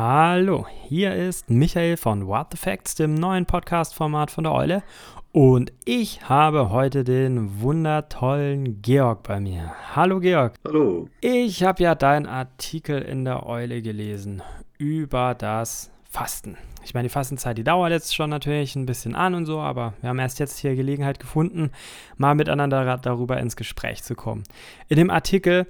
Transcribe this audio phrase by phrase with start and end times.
[0.00, 4.84] Hallo, hier ist Michael von What the Facts, dem neuen Podcast-Format von der Eule.
[5.32, 9.74] Und ich habe heute den wundertollen Georg bei mir.
[9.96, 10.54] Hallo Georg.
[10.64, 11.08] Hallo.
[11.20, 14.40] Ich habe ja deinen Artikel in der Eule gelesen
[14.78, 16.56] über das Fasten.
[16.84, 19.94] Ich meine, die Fastenzeit, die dauert jetzt schon natürlich ein bisschen an und so, aber
[20.00, 21.70] wir haben erst jetzt hier Gelegenheit gefunden,
[22.16, 24.44] mal miteinander darüber ins Gespräch zu kommen.
[24.88, 25.66] In dem Artikel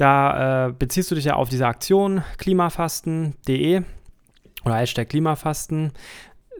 [0.00, 3.82] da äh, beziehst du dich ja auf diese Aktion klimafasten.de
[4.64, 5.92] oder Hashtag Klimafasten.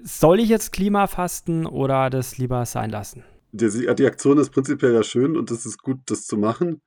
[0.02, 3.24] Soll ich jetzt Klimafasten oder das lieber sein lassen?
[3.52, 6.82] Die, die Aktion ist prinzipiell ja schön und es ist gut, das zu machen.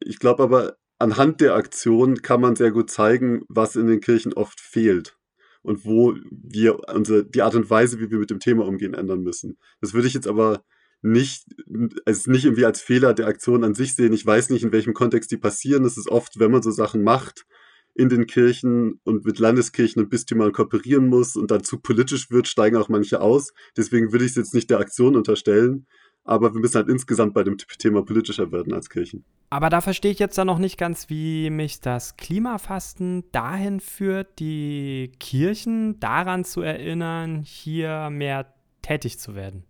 [0.00, 4.32] Ich glaube aber, anhand der Aktion kann man sehr gut zeigen, was in den Kirchen
[4.32, 5.16] oft fehlt
[5.62, 9.22] und wo wir unsere, die Art und Weise, wie wir mit dem Thema umgehen, ändern
[9.22, 9.58] müssen.
[9.80, 10.62] Das würde ich jetzt aber
[11.02, 11.46] nicht,
[12.04, 14.12] also nicht irgendwie als Fehler der Aktion an sich sehen.
[14.12, 15.84] Ich weiß nicht, in welchem Kontext die passieren.
[15.84, 17.46] Es ist oft, wenn man so Sachen macht
[17.94, 22.46] in den Kirchen und mit Landeskirchen und Bistümern kooperieren muss und dann zu politisch wird,
[22.46, 23.52] steigen auch manche aus.
[23.76, 25.86] Deswegen würde ich es jetzt nicht der Aktion unterstellen.
[26.24, 29.24] Aber wir müssen halt insgesamt bei dem Thema politischer werden als Kirchen.
[29.48, 34.38] Aber da verstehe ich jetzt dann noch nicht ganz, wie mich das Klimafasten dahin führt,
[34.38, 38.52] die Kirchen daran zu erinnern, hier mehr
[38.82, 39.64] tätig zu werden.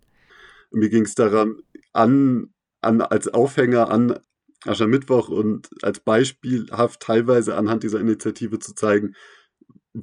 [0.70, 4.18] Mir ging es daran, an, an, als Aufhänger an
[4.64, 9.14] Aschermittwoch und als beispielhaft teilweise anhand dieser Initiative zu zeigen,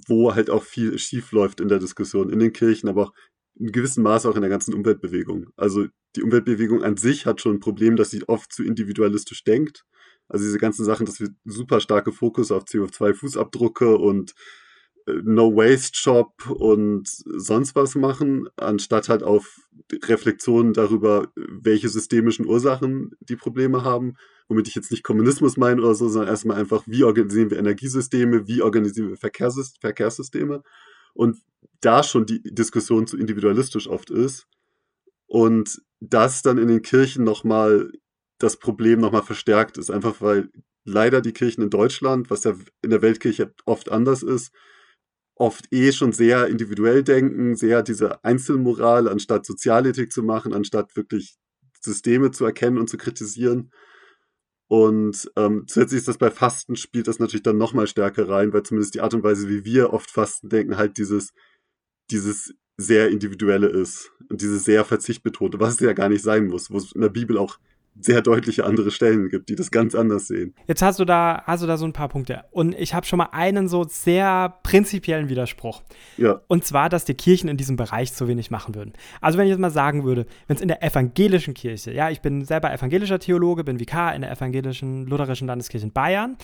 [0.08, 3.14] wo halt auch viel schief läuft in der Diskussion, in den Kirchen, aber auch
[3.56, 5.48] in gewissem Maße auch in der ganzen Umweltbewegung.
[5.56, 9.86] Also die Umweltbewegung an sich hat schon ein Problem, dass sie oft zu individualistisch denkt.
[10.28, 14.34] Also diese ganzen Sachen, dass wir super starke Fokus auf CO2-Fußabdrücke und
[15.08, 19.60] No-Waste-Shop und sonst was machen, anstatt halt auf
[20.04, 24.16] Reflexionen darüber, welche systemischen Ursachen die Probleme haben,
[24.48, 28.48] womit ich jetzt nicht Kommunismus meine oder so, sondern erstmal einfach, wie organisieren wir Energiesysteme,
[28.48, 30.64] wie organisieren wir Verkehrssysteme.
[31.14, 31.38] Und
[31.82, 34.48] da schon die Diskussion zu individualistisch oft ist
[35.28, 37.92] und das dann in den Kirchen nochmal
[38.40, 40.50] das Problem nochmal verstärkt ist, einfach weil
[40.84, 44.52] leider die Kirchen in Deutschland, was ja in der Weltkirche oft anders ist,
[45.36, 51.36] oft eh schon sehr individuell denken, sehr diese Einzelmoral anstatt Sozialethik zu machen, anstatt wirklich
[51.82, 53.72] Systeme zu erkennen und zu kritisieren.
[54.68, 58.64] Und ähm, zusätzlich ist das bei Fasten spielt das natürlich dann nochmal stärker rein, weil
[58.64, 61.34] zumindest die Art und Weise, wie wir oft Fasten denken, halt dieses,
[62.10, 66.72] dieses sehr individuelle ist und dieses sehr verzichtbetonte, was es ja gar nicht sein muss,
[66.72, 67.60] wo es in der Bibel auch
[68.00, 70.54] sehr deutliche andere Stellen gibt, die das ganz anders sehen.
[70.68, 72.44] Jetzt hast du da, hast du da so ein paar Punkte.
[72.52, 75.82] Und ich habe schon mal einen so sehr prinzipiellen Widerspruch.
[76.18, 76.42] Ja.
[76.48, 78.94] Und zwar, dass die Kirchen in diesem Bereich zu wenig machen würden.
[79.22, 82.22] Also wenn ich jetzt mal sagen würde, wenn es in der evangelischen Kirche, ja, ich
[82.22, 86.38] bin selber evangelischer Theologe, bin Vikar in der evangelischen lutherischen Landeskirche in Bayern,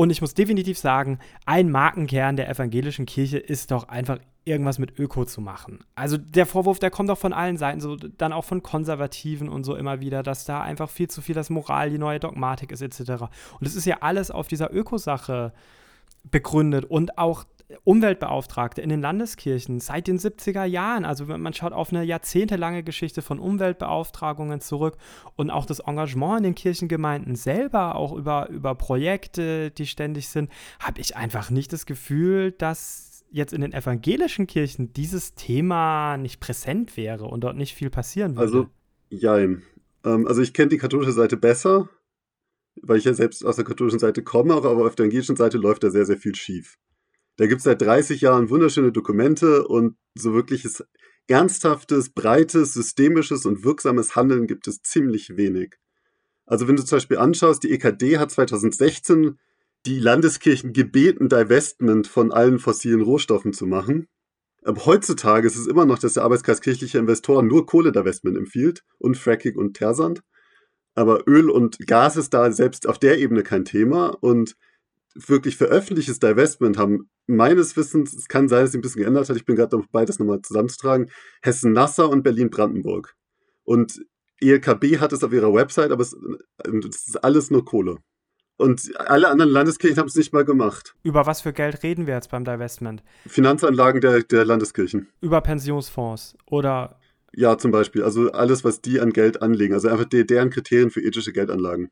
[0.00, 4.98] und ich muss definitiv sagen, ein Markenkern der evangelischen Kirche ist doch einfach irgendwas mit
[4.98, 5.84] Öko zu machen.
[5.94, 9.64] Also der Vorwurf, der kommt doch von allen Seiten, so dann auch von Konservativen und
[9.64, 12.82] so immer wieder, dass da einfach viel zu viel das Moral, die neue Dogmatik ist
[12.82, 13.24] etc.
[13.60, 15.52] Und es ist ja alles auf dieser Ökosache
[16.30, 17.44] begründet und auch
[17.84, 21.04] Umweltbeauftragte in den Landeskirchen seit den 70er Jahren.
[21.04, 24.96] Also man schaut auf eine jahrzehntelange Geschichte von Umweltbeauftragungen zurück
[25.36, 30.50] und auch das Engagement in den Kirchengemeinden selber, auch über, über Projekte, die ständig sind,
[30.80, 36.40] habe ich einfach nicht das Gefühl, dass jetzt in den evangelischen Kirchen dieses Thema nicht
[36.40, 38.42] präsent wäre und dort nicht viel passieren würde.
[38.42, 38.68] Also,
[39.08, 39.62] jein.
[40.04, 41.88] Ähm, also ich kenne die katholische Seite besser,
[42.82, 45.84] weil ich ja selbst aus der katholischen Seite komme, aber auf der evangelischen Seite läuft
[45.84, 46.76] da sehr, sehr viel schief.
[47.36, 50.84] Da gibt es seit 30 Jahren wunderschöne Dokumente und so wirkliches
[51.26, 55.76] ernsthaftes, breites, systemisches und wirksames Handeln gibt es ziemlich wenig.
[56.44, 59.38] Also wenn du zum Beispiel anschaust, die EKD hat 2016
[59.86, 64.06] die Landeskirchen gebeten, Divestment von allen fossilen Rohstoffen zu machen.
[64.62, 69.16] Aber heutzutage ist es immer noch, dass der Arbeitskreis kirchlicher Investoren nur Kohle-Divestment empfiehlt und
[69.16, 70.22] Fracking und Teersand.
[70.94, 74.56] Aber Öl und Gas ist da selbst auf der Ebene kein Thema und
[75.14, 79.36] wirklich veröffentlichtes Divestment haben meines Wissens, es kann sein, dass sich ein bisschen geändert hat,
[79.36, 81.10] ich bin gerade dabei, das nochmal zusammenzutragen,
[81.42, 83.14] Hessen-Nassau und Berlin-Brandenburg.
[83.64, 84.04] Und
[84.40, 86.16] ELKB hat es auf ihrer Website, aber es,
[86.64, 87.98] es ist alles nur Kohle.
[88.60, 90.94] Und alle anderen Landeskirchen haben es nicht mal gemacht.
[91.02, 93.02] Über was für Geld reden wir jetzt beim Divestment?
[93.26, 95.08] Finanzanlagen der, der Landeskirchen.
[95.22, 97.00] Über Pensionsfonds oder.
[97.32, 98.02] Ja, zum Beispiel.
[98.02, 99.72] Also alles, was die an Geld anlegen.
[99.72, 101.90] Also einfach die, deren Kriterien für ethische Geldanlagen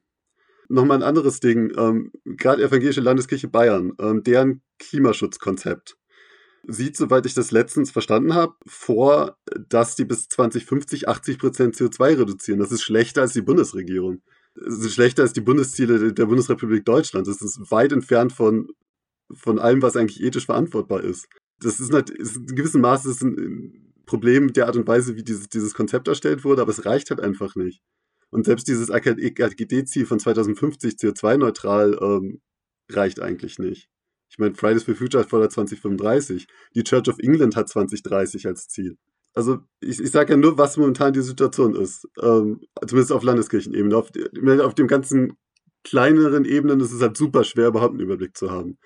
[0.68, 1.72] nochmal ein anderes Ding.
[1.78, 5.96] Ähm, Gerade Evangelische Landeskirche Bayern, ähm, deren Klimaschutzkonzept
[6.66, 9.38] sieht, soweit ich das letztens verstanden habe, vor,
[9.70, 12.60] dass die bis 2050 80 Prozent CO2 reduzieren.
[12.60, 14.20] Das ist schlechter als die Bundesregierung.
[14.66, 17.26] Ist schlechter als die Bundesziele der Bundesrepublik Deutschland.
[17.26, 18.68] Das ist weit entfernt von
[19.34, 21.28] von allem, was eigentlich ethisch verantwortbar ist.
[21.60, 25.22] Das ist, nicht, ist in gewissem Maße ist ein Problem der Art und Weise, wie
[25.22, 27.82] dieses, dieses Konzept erstellt wurde, aber es reicht halt einfach nicht.
[28.30, 32.40] Und selbst dieses AKD-Ziel von 2050 CO2-neutral ähm,
[32.90, 33.88] reicht eigentlich nicht.
[34.30, 36.46] Ich meine, Fridays for Future fordert 2035.
[36.74, 38.96] Die Church of England hat 2030 als Ziel.
[39.34, 42.08] Also ich, ich sage ja nur, was momentan die Situation ist.
[42.20, 43.96] Ähm, zumindest auf Landeskirchenebene.
[43.96, 44.10] Auf,
[44.60, 45.36] auf dem ganzen
[45.84, 48.78] kleineren Ebenen ist es halt super schwer, überhaupt einen Überblick zu haben.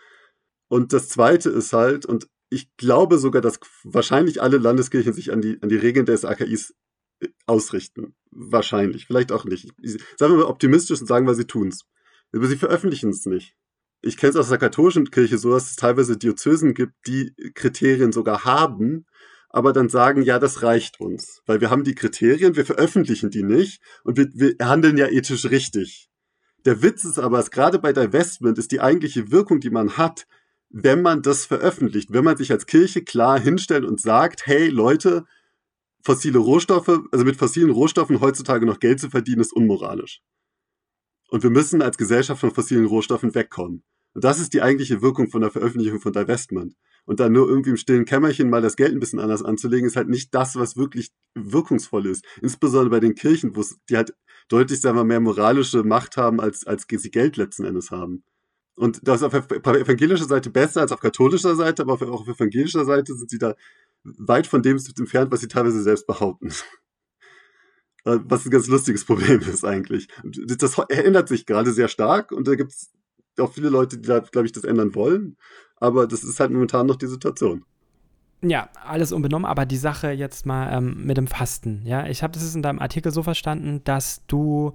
[0.68, 5.40] Und das Zweite ist halt, und ich glaube sogar, dass wahrscheinlich alle Landeskirchen sich an
[5.40, 6.74] die, an die Regeln des AKIs
[7.20, 8.14] äh, ausrichten.
[8.30, 9.70] Wahrscheinlich, vielleicht auch nicht.
[10.18, 11.86] Sagen wir mal optimistisch und sagen, weil sie tun es.
[12.34, 13.56] Aber sie veröffentlichen es nicht.
[14.02, 18.12] Ich kenne es aus der katholischen Kirche so, dass es teilweise Diözesen gibt, die Kriterien
[18.12, 19.06] sogar haben,
[19.52, 23.42] aber dann sagen, ja, das reicht uns, weil wir haben die Kriterien, wir veröffentlichen die
[23.42, 26.08] nicht und wir, wir handeln ja ethisch richtig.
[26.64, 30.26] Der Witz ist aber, dass gerade bei Divestment ist die eigentliche Wirkung, die man hat,
[30.70, 35.26] wenn man das veröffentlicht, wenn man sich als Kirche klar hinstellt und sagt, hey Leute,
[36.02, 40.22] fossile Rohstoffe, also mit fossilen Rohstoffen heutzutage noch Geld zu verdienen, ist unmoralisch.
[41.28, 43.84] Und wir müssen als Gesellschaft von fossilen Rohstoffen wegkommen.
[44.14, 46.74] Und das ist die eigentliche Wirkung von der Veröffentlichung von Divestment.
[47.04, 49.96] Und dann nur irgendwie im stillen Kämmerchen mal das Geld ein bisschen anders anzulegen, ist
[49.96, 52.24] halt nicht das, was wirklich wirkungsvoll ist.
[52.40, 54.14] Insbesondere bei den Kirchen, wo die halt
[54.48, 58.22] deutlich, sagen wir, mehr moralische Macht haben, als, als sie Geld letzten Endes haben.
[58.74, 62.84] Und das ist auf evangelischer Seite besser als auf katholischer Seite, aber auch auf evangelischer
[62.84, 63.54] Seite sind sie da
[64.04, 66.52] weit von dem entfernt, was sie teilweise selbst behaupten.
[68.04, 70.08] Äh, was ein ganz lustiges Problem ist eigentlich.
[70.24, 72.90] Das ändert sich gerade sehr stark und da gibt es
[73.38, 75.36] auch viele Leute, die da, glaube ich, das ändern wollen.
[75.82, 77.64] Aber das ist halt momentan noch die Situation.
[78.40, 81.82] Ja, alles unbenommen, aber die Sache jetzt mal ähm, mit dem Fasten.
[81.84, 84.74] Ja, ich habe das in deinem Artikel so verstanden, dass du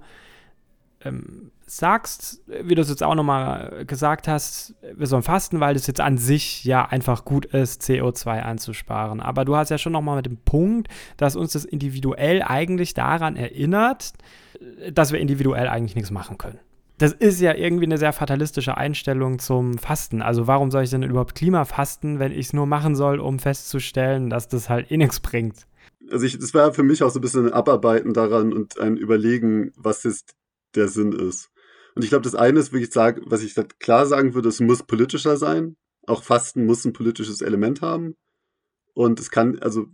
[1.00, 5.86] ähm, sagst, wie du es jetzt auch nochmal gesagt hast, wir sollen fasten, weil es
[5.86, 9.20] jetzt an sich ja einfach gut ist, CO2 einzusparen.
[9.20, 13.34] Aber du hast ja schon nochmal mit dem Punkt, dass uns das individuell eigentlich daran
[13.36, 14.12] erinnert,
[14.92, 16.58] dass wir individuell eigentlich nichts machen können.
[16.98, 20.20] Das ist ja irgendwie eine sehr fatalistische Einstellung zum Fasten.
[20.20, 24.30] Also warum soll ich denn überhaupt Klimafasten, wenn ich es nur machen soll, um festzustellen,
[24.30, 25.66] dass das halt eh nichts bringt?
[26.10, 28.96] Also ich, das war für mich auch so ein bisschen ein Abarbeiten daran und ein
[28.96, 30.34] Überlegen, was jetzt
[30.74, 31.50] der Sinn ist.
[31.94, 34.82] Und ich glaube, das eine ist wirklich, sagen, was ich klar sagen würde, es muss
[34.82, 35.76] politischer sein.
[36.06, 38.16] Auch Fasten muss ein politisches Element haben.
[38.94, 39.86] Und es kann, also,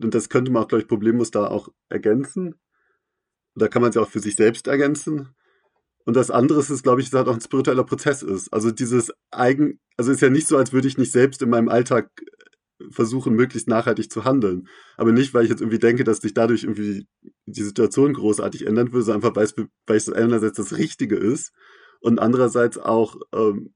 [0.00, 2.54] und das könnte man auch, glaube ich, problemlos da auch ergänzen.
[3.54, 5.34] Da kann man es ja auch für sich selbst ergänzen.
[6.06, 8.52] Und das andere ist, glaube ich, dass halt auch ein spiritueller Prozess ist.
[8.52, 11.68] Also dieses Eigen, also ist ja nicht so, als würde ich nicht selbst in meinem
[11.68, 12.10] Alltag
[12.90, 14.68] versuchen, möglichst nachhaltig zu handeln.
[14.96, 17.08] Aber nicht, weil ich jetzt irgendwie denke, dass sich dadurch irgendwie
[17.46, 19.54] die Situation großartig ändern würde, sondern einfach, weil es,
[19.86, 21.52] weil es einerseits das Richtige ist
[22.00, 23.74] und andererseits auch ähm,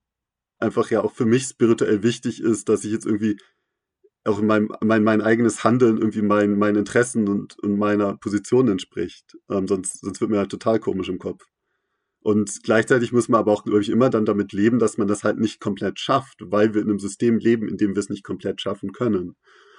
[0.61, 3.39] einfach ja auch für mich spirituell wichtig ist, dass ich jetzt irgendwie
[4.25, 8.69] auch in meinem, mein, mein eigenes Handeln irgendwie mein, meinen Interessen und, und meiner Position
[8.69, 9.37] entspricht.
[9.51, 11.43] Ähm, sonst, sonst wird mir halt total komisch im Kopf.
[12.23, 15.25] Und gleichzeitig muss man aber auch, glaube ich, immer dann damit leben, dass man das
[15.25, 18.25] halt nicht komplett schafft, weil wir in einem System leben, in dem wir es nicht
[18.25, 19.37] komplett schaffen können.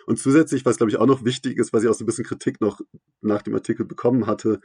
[0.08, 2.26] Und zusätzlich, was, glaube ich, auch noch wichtig ist, was ich auch so ein bisschen
[2.26, 2.82] Kritik noch
[3.22, 4.60] nach dem Artikel bekommen hatte,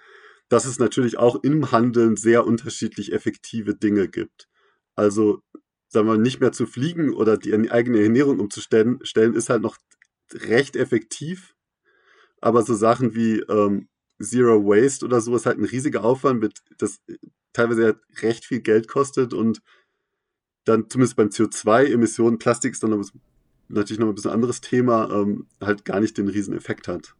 [0.49, 4.49] dass es natürlich auch im Handeln sehr unterschiedlich effektive Dinge gibt.
[4.95, 5.43] Also,
[5.89, 9.63] sagen wir mal, nicht mehr zu fliegen oder die eigene Ernährung umzustellen, stellen, ist halt
[9.63, 9.77] noch
[10.33, 11.55] recht effektiv.
[12.41, 13.89] Aber so Sachen wie ähm,
[14.23, 17.01] Zero Waste oder so ist halt ein riesiger Aufwand, mit, das
[17.57, 19.63] teilweise ja recht viel Geld kostet und
[20.65, 23.05] dann zumindest beim CO2-Emissionen, Plastik ist dann noch,
[23.69, 27.15] natürlich noch ein bisschen anderes Thema, ähm, halt gar nicht den riesen Effekt hat.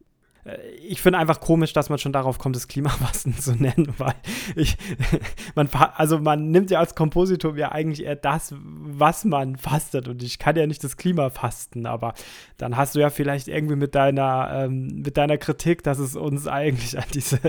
[0.47, 4.15] Äh, ich finde einfach komisch, dass man schon darauf kommt, das Klimafasten zu nennen, weil
[4.55, 4.77] ich,
[5.55, 10.23] man, also man nimmt ja als Kompositor ja eigentlich eher das, was man fastet und
[10.23, 12.13] ich kann ja nicht das Klima fasten, aber
[12.57, 16.47] dann hast du ja vielleicht irgendwie mit deiner, ähm, mit deiner Kritik, dass es uns
[16.47, 17.39] eigentlich an diese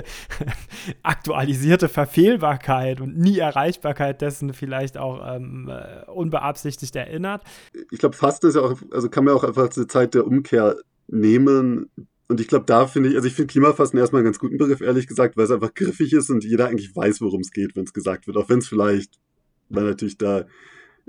[1.03, 7.43] aktualisierte Verfehlbarkeit und nie Erreichbarkeit dessen vielleicht auch ähm, äh, unbeabsichtigt erinnert.
[7.91, 10.77] Ich glaube, Fasten ist ja auch, also kann man auch einfach eine Zeit der Umkehr
[11.09, 11.91] nehmen,
[12.29, 14.83] und ich glaube, da finde ich, also ich finde Klimafasten erstmal einen ganz guten Begriff,
[14.83, 17.85] ehrlich gesagt, weil es einfach griffig ist und jeder eigentlich weiß, worum es geht, wenn
[17.85, 18.37] es gesagt wird.
[18.37, 19.19] Auch wenn es vielleicht,
[19.71, 20.45] man natürlich da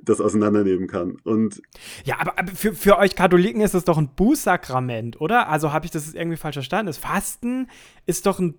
[0.01, 1.17] das auseinandernehmen kann.
[1.25, 1.61] Und
[2.05, 5.49] ja, aber, aber für, für euch Katholiken ist das doch ein Bußsakrament, oder?
[5.49, 6.87] Also habe ich das irgendwie falsch verstanden?
[6.87, 7.67] Das Fasten
[8.05, 8.55] ist doch ein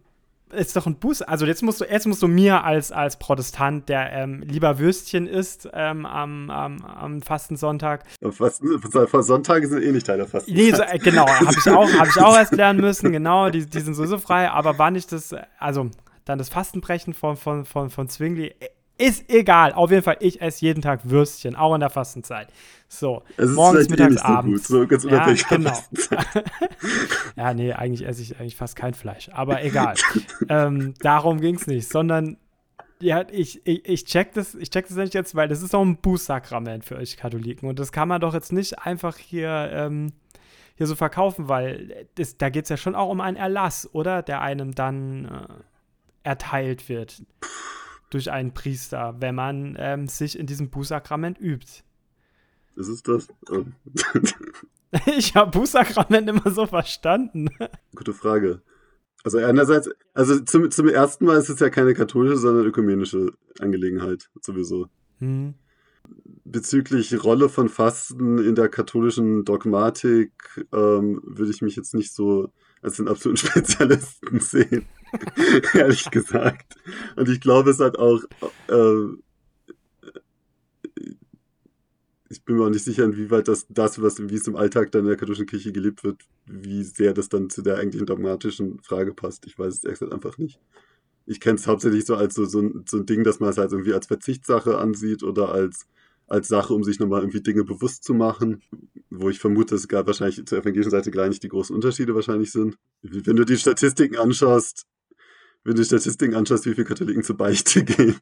[0.52, 1.22] ist doch ein Buß.
[1.22, 5.26] Also jetzt musst du, jetzt musst du mir als, als Protestant, der ähm, lieber Würstchen
[5.26, 8.04] isst ähm, am, am, am Fastensonntag.
[8.30, 8.80] Fasten,
[9.22, 10.52] Sonntage sind eh nicht Teil der Fasten.
[10.52, 13.66] Nee, so, äh, genau, habe ich, auch, hab ich auch erst lernen müssen, genau, die,
[13.66, 15.90] die sind sowieso frei, aber war nicht das, also
[16.24, 18.54] dann das Fastenbrechen von, von, von, von Zwingli
[19.00, 19.72] Ist egal.
[19.72, 22.48] Auf jeden Fall, ich esse jeden Tag Würstchen, auch in der Fastenzeit.
[22.86, 24.68] So, morgens, vielleicht eh mittags, so abends.
[24.68, 25.78] gut, so ganz Ja, genau.
[27.36, 29.30] Ja, nee, eigentlich esse ich eigentlich fast kein Fleisch.
[29.32, 29.94] Aber egal.
[30.50, 32.36] ähm, darum ging es nicht, sondern
[33.00, 35.80] ja, ich, ich, ich check das, ich check das nicht jetzt, weil das ist auch
[35.80, 37.70] ein Bußsakrament für euch Katholiken.
[37.70, 40.12] Und das kann man doch jetzt nicht einfach hier, ähm,
[40.74, 44.22] hier so verkaufen, weil das, da geht es ja schon auch um einen Erlass, oder?
[44.22, 47.22] Der einem dann äh, erteilt wird
[48.10, 51.82] durch einen Priester, wenn man ähm, sich in diesem Bußsakrament übt.
[52.76, 53.28] Ist es das?
[53.50, 53.74] Ähm,
[55.16, 57.48] Ich habe Bußsakrament immer so verstanden.
[57.94, 58.62] Gute Frage.
[59.22, 64.30] Also einerseits, also zum, zum ersten Mal ist es ja keine katholische, sondern ökumenische Angelegenheit
[64.40, 64.88] sowieso.
[65.18, 65.54] Hm.
[66.44, 70.32] Bezüglich Rolle von Fasten in der katholischen Dogmatik
[70.72, 72.50] ähm, würde ich mich jetzt nicht so
[72.82, 74.86] als den absoluten Spezialisten sehen,
[75.74, 76.76] ehrlich gesagt.
[77.16, 78.22] Und ich glaube, es hat auch,
[78.68, 79.06] äh,
[82.30, 85.02] ich bin mir auch nicht sicher, inwieweit das, das was, wie es im Alltag dann
[85.02, 89.12] in der katholischen Kirche gelebt wird, wie sehr das dann zu der eigentlichen dogmatischen Frage
[89.12, 89.46] passt.
[89.46, 90.60] Ich weiß es ehrlich gesagt einfach nicht.
[91.26, 93.58] Ich kenne es hauptsächlich so als so, so, ein, so ein Ding, dass man es
[93.58, 95.86] halt irgendwie als Verzichtssache ansieht oder als,
[96.28, 98.62] als Sache, um sich nochmal irgendwie Dinge bewusst zu machen,
[99.10, 102.52] wo ich vermute, dass gar wahrscheinlich zur evangelischen Seite gar nicht die großen Unterschiede wahrscheinlich
[102.52, 102.76] sind.
[103.02, 104.86] Wenn du die Statistiken anschaust,
[105.64, 108.16] wenn du Statistiken anschaust, wie viele Katholiken zur Beichte gehen,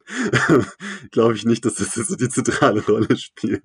[1.11, 3.63] glaube ich nicht, dass das so die zentrale Rolle spielt.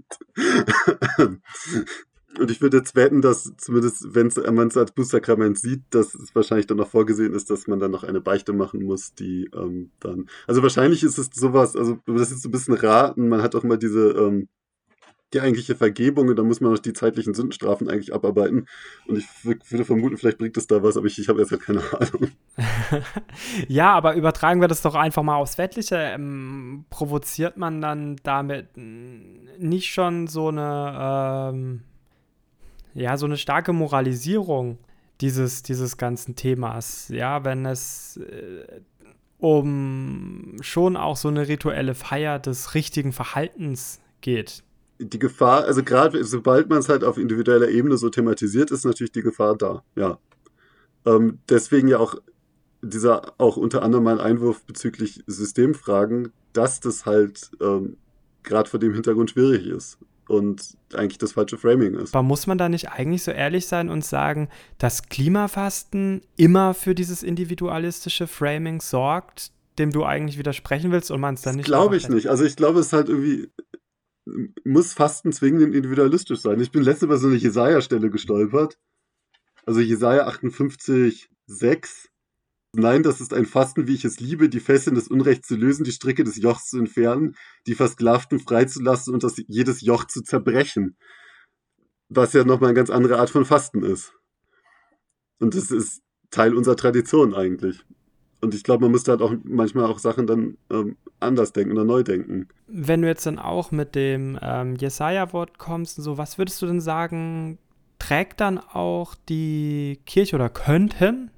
[2.38, 6.34] Und ich würde jetzt wetten, dass zumindest, wenn man es als Bußsakrament sieht, dass es
[6.34, 9.92] wahrscheinlich dann noch vorgesehen ist, dass man dann noch eine Beichte machen muss, die ähm,
[10.00, 10.26] dann.
[10.46, 13.62] Also wahrscheinlich ist es sowas, also das ist so ein bisschen raten, man hat auch
[13.62, 14.48] mal diese ähm,
[15.34, 18.66] die eigentliche Vergebung und dann muss man noch die zeitlichen Sündenstrafen eigentlich abarbeiten.
[19.06, 21.62] Und ich würde vermuten, vielleicht bringt es da was, aber ich, ich habe jetzt halt
[21.62, 22.30] keine Ahnung.
[23.68, 25.96] ja, aber übertragen wir das doch einfach mal aufs Wettliche.
[25.96, 31.82] Ähm, provoziert man dann damit nicht schon so eine, ähm,
[32.94, 34.78] ja, so eine starke Moralisierung
[35.20, 37.08] dieses, dieses ganzen Themas?
[37.08, 38.80] Ja, wenn es äh,
[39.38, 44.62] um schon auch so eine rituelle Feier des richtigen Verhaltens geht.
[44.98, 49.12] Die Gefahr, also gerade sobald man es halt auf individueller Ebene so thematisiert, ist natürlich
[49.12, 50.18] die Gefahr da, ja.
[51.06, 52.16] Ähm, deswegen ja auch
[52.80, 57.96] dieser auch unter anderem mein Einwurf bezüglich Systemfragen, dass das halt ähm,
[58.42, 59.98] gerade vor dem Hintergrund schwierig ist
[60.28, 62.14] und eigentlich das falsche Framing ist.
[62.14, 64.48] Aber muss man da nicht eigentlich so ehrlich sein und sagen,
[64.78, 71.34] dass Klimafasten immer für dieses individualistische Framing sorgt, dem du eigentlich widersprechen willst und man
[71.34, 71.66] es dann nicht.
[71.66, 72.28] Glaube ich nicht.
[72.28, 73.48] Also ich glaube, es ist halt irgendwie
[74.64, 76.60] muss Fasten zwingend individualistisch sein.
[76.60, 78.78] Ich bin letzte über so eine Jesaja-Stelle gestolpert.
[79.66, 82.08] Also Jesaja 58, 6.
[82.76, 85.84] Nein, das ist ein Fasten, wie ich es liebe, die Fesseln des Unrechts zu lösen,
[85.84, 90.96] die Stricke des Jochs zu entfernen, die Versklavten freizulassen und das, jedes Joch zu zerbrechen.
[92.08, 94.12] Was ja nochmal eine ganz andere Art von Fasten ist.
[95.38, 97.84] Und das ist Teil unserer Tradition eigentlich.
[98.44, 101.84] Und ich glaube, man müsste halt auch manchmal auch Sachen dann ähm, anders denken oder
[101.84, 102.48] neu denken.
[102.66, 106.82] Wenn du jetzt dann auch mit dem ähm, Jesaja-Wort kommst, so, was würdest du denn
[106.82, 107.58] sagen,
[107.98, 111.30] trägt dann auch die Kirche oder könnten,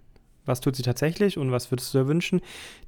[0.47, 2.41] was tut sie tatsächlich und was würdest du dir wünschen,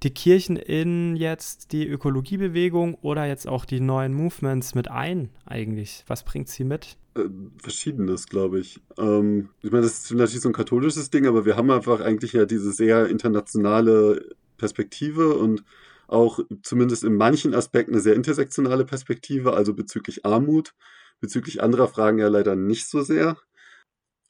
[0.03, 6.05] die Kirchen in jetzt die Ökologiebewegung oder jetzt auch die neuen Movements mit ein eigentlich?
[6.09, 6.97] Was bringt sie mit?
[7.19, 8.81] Äh, Verschiedenes, glaube ich.
[8.97, 12.33] Ähm, ich meine, das ist natürlich so ein katholisches Ding, aber wir haben einfach eigentlich
[12.33, 15.65] ja diese sehr internationale Perspektive und
[16.07, 20.75] auch zumindest in manchen Aspekten eine sehr intersektionale Perspektive, also bezüglich Armut,
[21.21, 23.37] bezüglich anderer Fragen ja leider nicht so sehr.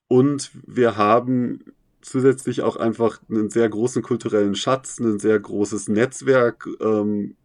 [0.09, 1.65] Und wir haben
[2.01, 7.37] zusätzlich auch einfach einen sehr großen kulturellen Schatz, ein sehr großes Netzwerk, ähm,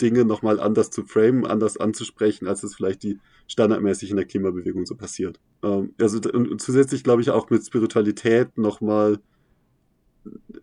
[0.00, 4.86] Dinge nochmal anders zu framen, anders anzusprechen, als es vielleicht die standardmäßig in der Klimabewegung
[4.86, 5.40] so passiert.
[5.62, 9.18] Ähm, also und zusätzlich glaube ich auch mit Spiritualität nochmal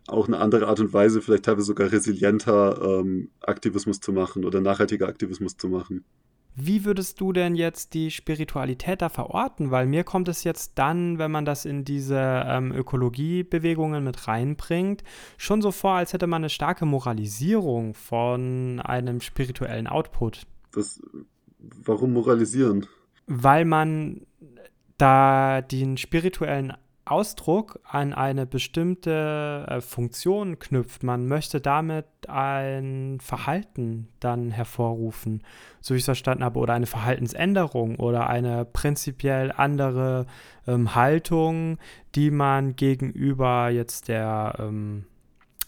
[0.08, 4.62] auch eine andere Art und Weise, vielleicht teilweise sogar resilienter ähm, Aktivismus zu machen oder
[4.62, 6.06] nachhaltiger Aktivismus zu machen.
[6.58, 9.72] Wie würdest du denn jetzt die Spiritualität da verorten?
[9.72, 15.04] Weil mir kommt es jetzt dann, wenn man das in diese ähm, Ökologiebewegungen mit reinbringt,
[15.38, 20.48] schon so vor, als hätte man eine starke Moralisierung von einem spirituellen Output.
[20.72, 21.02] Das,
[21.84, 22.88] warum moralisieren?
[23.28, 24.22] Weil man
[24.98, 26.74] da den spirituellen
[27.06, 31.04] Ausdruck an eine bestimmte äh, Funktion knüpft.
[31.04, 35.44] Man möchte damit ein Verhalten dann hervorrufen,
[35.82, 40.26] so wie ich es verstanden habe, oder eine Verhaltensänderung oder eine prinzipiell andere
[40.66, 41.78] ähm, Haltung,
[42.16, 45.06] die man gegenüber jetzt der ähm,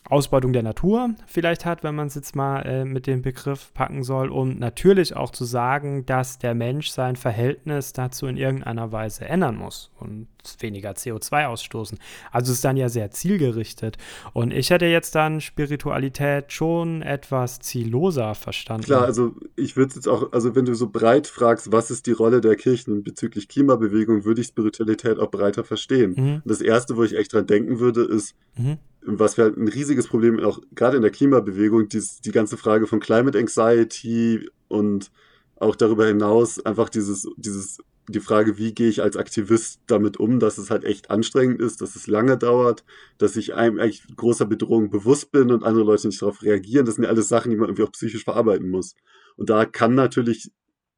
[0.10, 4.04] Ausbeutung der Natur vielleicht hat, wenn man es jetzt mal äh, mit dem Begriff packen
[4.04, 9.26] soll, und natürlich auch zu sagen, dass der Mensch sein Verhältnis dazu in irgendeiner Weise
[9.26, 9.92] ändern muss.
[10.00, 10.28] Und
[10.60, 11.98] weniger CO2 ausstoßen.
[12.32, 13.98] Also ist dann ja sehr zielgerichtet.
[14.34, 18.86] Und ich hätte jetzt dann Spiritualität schon etwas zielloser verstanden.
[18.86, 22.12] Klar, also ich würde jetzt auch, also wenn du so breit fragst, was ist die
[22.12, 26.14] Rolle der Kirchen bezüglich Klimabewegung, würde ich Spiritualität auch breiter verstehen.
[26.16, 26.42] Mhm.
[26.46, 28.78] Das Erste, wo ich echt dran denken würde, ist, mhm
[29.08, 32.88] was wir halt ein riesiges Problem auch gerade in der Klimabewegung, die, die ganze Frage
[32.88, 35.12] von Climate Anxiety und
[35.60, 40.40] auch darüber hinaus einfach dieses, dieses, die Frage, wie gehe ich als Aktivist damit um,
[40.40, 42.86] dass es halt echt anstrengend ist, dass es lange dauert,
[43.18, 46.86] dass ich einem eigentlich großer Bedrohung bewusst bin und andere Leute nicht darauf reagieren.
[46.86, 48.96] Das sind ja alles Sachen, die man irgendwie auch psychisch verarbeiten muss.
[49.36, 50.52] Und da kann natürlich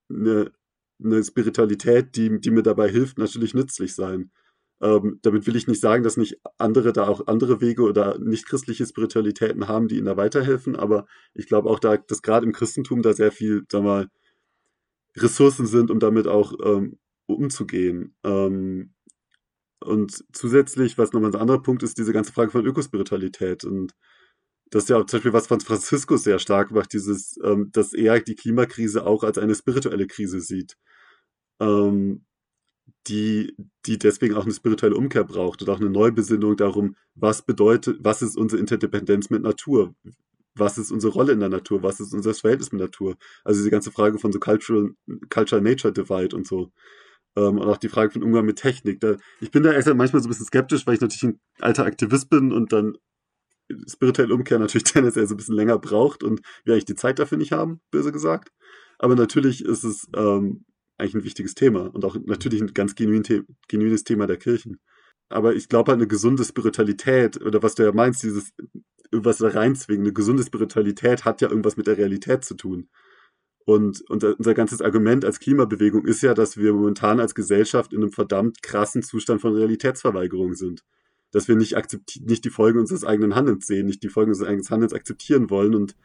[0.10, 0.52] eine,
[1.04, 4.32] eine Spiritualität, die, die mir dabei hilft, natürlich nützlich sein.
[4.82, 8.46] Ähm, damit will ich nicht sagen, dass nicht andere da auch andere Wege oder nicht
[8.46, 12.54] christliche Spiritualitäten haben, die ihnen da weiterhelfen, aber ich glaube auch da, dass gerade im
[12.54, 14.08] Christentum da sehr viel, sag mal,
[15.18, 18.16] Ressourcen sind, um damit auch ähm, umzugehen.
[18.24, 18.94] Ähm,
[19.80, 23.64] und zusätzlich, was nochmal ein anderer Punkt ist, diese ganze Frage von Ökospiritualität.
[23.64, 23.94] Und
[24.72, 28.20] das ist ja zum Beispiel was Franz Franziskus sehr stark macht, dieses, ähm, dass er
[28.20, 30.76] die Klimakrise auch als eine spirituelle Krise sieht.
[31.60, 32.26] Ähm,
[33.08, 38.00] die, die deswegen auch eine spirituelle Umkehr braucht und auch eine Neubesinnung darum, was bedeutet,
[38.02, 39.96] was ist unsere Interdependenz mit Natur?
[40.56, 41.84] Was ist unsere Rolle in der Natur?
[41.84, 43.16] Was ist unser Verhältnis mit Natur?
[43.44, 44.92] Also diese ganze Frage von so Cultural,
[45.30, 46.72] Culture Nature Divide und so.
[47.36, 49.00] Ähm, und auch die Frage von Umgang mit Technik.
[49.00, 51.86] Da, ich bin da erst manchmal so ein bisschen skeptisch, weil ich natürlich ein alter
[51.86, 52.98] Aktivist bin und dann
[53.88, 57.38] spirituelle Umkehr natürlich tendenziell so ein bisschen länger braucht und wir eigentlich die Zeit dafür
[57.38, 58.52] nicht haben, böse gesagt.
[58.98, 60.66] Aber natürlich ist es ähm,
[60.98, 64.80] eigentlich ein wichtiges Thema und auch natürlich ein ganz genuin The genuines Thema der Kirchen.
[65.30, 68.52] Aber ich glaube halt eine gesunde Spiritualität oder was du ja meinst, dieses
[69.12, 72.90] irgendwas da reinzwingen, eine gesunde Spiritualität hat ja irgendwas mit der Realität zu tun.
[73.66, 78.02] Und unser, unser ganzes Argument als Klimabewegung ist ja, dass wir momentan als Gesellschaft in
[78.02, 80.84] einem verdammt krassen Zustand von Realitätsverweigerung sind.
[81.32, 81.76] Dass wir nicht,
[82.22, 85.76] nicht die Folgen unseres eigenen Handelns sehen, nicht die Folgen unseres eigenen Handelns akzeptieren wollen
[85.76, 85.96] und,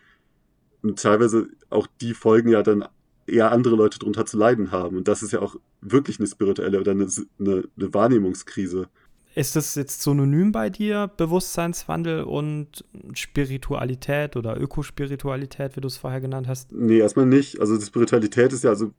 [0.83, 2.85] und teilweise auch die Folgen ja dann
[3.27, 4.99] eher andere Leute darunter zu leiden haben.
[4.99, 8.89] Und das ist ja auch wirklich eine spirituelle oder eine, eine, eine Wahrnehmungskrise.
[9.35, 16.21] Ist das jetzt synonym bei dir, Bewusstseinswandel und Spiritualität oder Ökospiritualität, wie du es vorher
[16.21, 16.71] genannt hast?
[16.73, 17.61] Nee, erstmal nicht.
[17.61, 18.93] Also die Spiritualität ist ja, also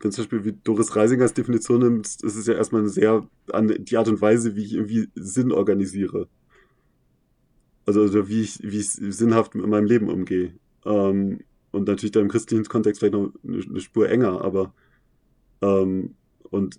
[0.00, 3.96] wenn zum Beispiel wie Doris Reisingers Definition nimmt, ist es ja erstmal sehr an die
[3.96, 6.28] Art und Weise, wie ich irgendwie Sinn organisiere.
[7.86, 10.52] Also, also wie ich, wie ich sinnhaft mit meinem Leben umgehe.
[10.84, 11.40] Ähm,
[11.70, 14.74] und natürlich da im christlichen Kontext vielleicht noch eine, eine Spur enger, aber
[15.62, 16.14] ähm,
[16.50, 16.76] und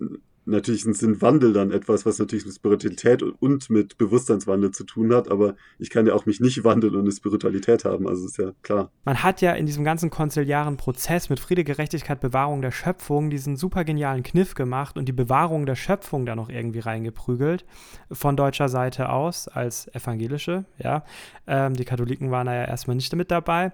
[0.48, 5.30] natürlich sind Wandel dann etwas, was natürlich mit Spiritualität und mit Bewusstseinswandel zu tun hat,
[5.30, 8.52] aber ich kann ja auch mich nicht wandeln und eine Spiritualität haben, also ist ja
[8.62, 8.90] klar.
[9.04, 13.56] Man hat ja in diesem ganzen konziliaren Prozess mit Friede, Gerechtigkeit, Bewahrung der Schöpfung diesen
[13.56, 17.64] super genialen Kniff gemacht und die Bewahrung der Schöpfung da noch irgendwie reingeprügelt,
[18.10, 21.04] von deutscher Seite aus als evangelische, ja.
[21.46, 23.72] Ähm, die Katholiken waren da ja erstmal nicht damit dabei.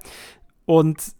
[0.66, 1.14] Und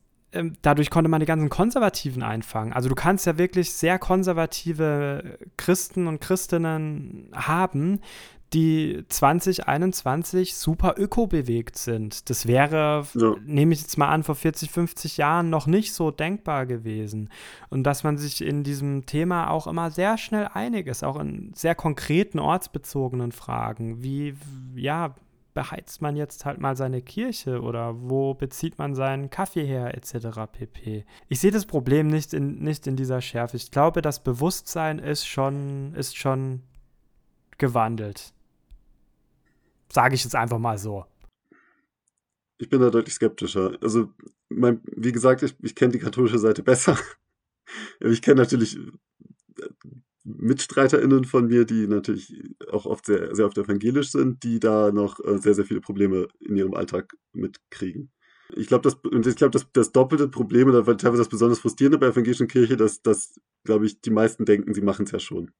[0.62, 2.72] dadurch konnte man die ganzen Konservativen einfangen.
[2.72, 8.00] Also du kannst ja wirklich sehr konservative Christen und Christinnen haben,
[8.54, 12.30] die 2021 super öko-bewegt sind.
[12.30, 13.34] Das wäre, ja.
[13.44, 17.30] nehme ich jetzt mal an, vor 40, 50 Jahren noch nicht so denkbar gewesen.
[17.68, 21.52] Und dass man sich in diesem Thema auch immer sehr schnell einig ist, auch in
[21.54, 24.36] sehr konkreten, ortsbezogenen Fragen, wie,
[24.76, 25.16] ja,
[25.54, 30.52] beheizt man jetzt halt mal seine Kirche oder wo bezieht man seinen Kaffee her etc.
[30.52, 31.06] pp.
[31.28, 33.56] Ich sehe das Problem nicht in, nicht in dieser Schärfe.
[33.56, 36.62] Ich glaube, das Bewusstsein ist schon, ist schon
[37.56, 38.34] gewandelt.
[39.88, 41.06] Sage ich jetzt einfach mal so.
[42.58, 43.78] Ich bin da deutlich skeptischer.
[43.80, 44.12] Also,
[44.48, 46.98] mein, wie gesagt, ich, ich kenne die katholische Seite besser.
[47.98, 48.78] Ich kenne natürlich
[50.24, 55.20] MitstreiterInnen von mir, die natürlich auch oft sehr, sehr oft evangelisch sind, die da noch
[55.20, 58.10] äh, sehr, sehr viele Probleme in ihrem Alltag mitkriegen.
[58.56, 62.14] Ich glaube, das, ich das, das doppelte Problem, oder teilweise das besonders frustrierende bei der
[62.14, 63.34] evangelischen Kirche, dass, dass
[63.64, 65.50] glaube ich, die meisten denken, sie machen es ja schon.